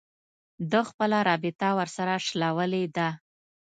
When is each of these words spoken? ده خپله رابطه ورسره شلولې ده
ده 0.71 0.81
خپله 0.89 1.17
رابطه 1.29 1.67
ورسره 1.77 2.15
شلولې 2.27 2.85
ده 2.95 3.09